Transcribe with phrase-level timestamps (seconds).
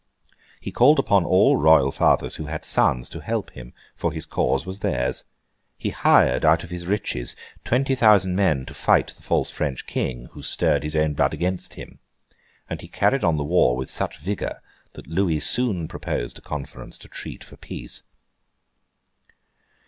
[0.59, 4.65] He called upon all Royal fathers who had sons, to help him, for his cause
[4.65, 5.25] was theirs;
[5.77, 10.29] he hired, out of his riches, twenty thousand men to fight the false French King,
[10.31, 11.99] who stirred his own blood against him;
[12.67, 16.97] and he carried on the war with such vigour, that Louis soon proposed a conference
[16.97, 18.01] to treat for peace.